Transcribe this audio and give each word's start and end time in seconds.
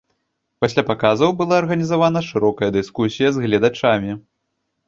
Пасля 0.63 0.83
паказаў 0.91 1.29
была 1.41 1.59
арганізавана 1.63 2.25
шырокая 2.31 2.71
дыскусія 2.79 3.29
з 3.37 3.45
гледачамі. 3.45 4.11